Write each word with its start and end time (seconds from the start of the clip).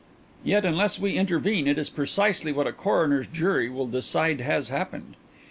"Yet 0.43 0.65
unless 0.65 0.97
we 0.99 1.15
intervene 1.15 1.67
it 1.67 1.77
is 1.77 1.91
precisely 1.91 2.51
what 2.51 2.65
a 2.65 2.71
coroner's 2.73 3.27
jury 3.27 3.69
will 3.69 3.85
decide 3.85 4.41
has 4.41 4.69
happened. 4.69 5.13